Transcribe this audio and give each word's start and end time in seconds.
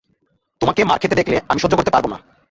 তোমাকে 0.61 0.81
মার 0.83 0.97
খেতে 0.97 1.15
দেখলে 1.15 1.37
আমি 1.49 1.59
সহ্য 1.59 1.75
করতে 1.75 1.91
পারব 1.91 2.05
না। 2.07 2.17